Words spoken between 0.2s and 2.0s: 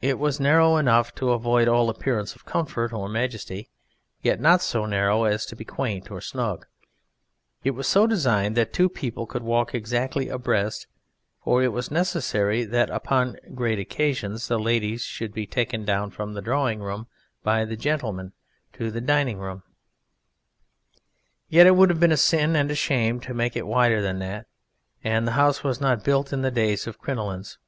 was narrow enough to avoid all